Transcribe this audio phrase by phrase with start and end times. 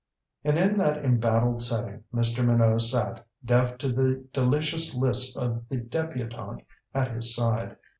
[0.43, 2.43] And in that embattled setting Mr.
[2.43, 7.77] Minot sat, deaf to the delicious lisp of the debutante at his side.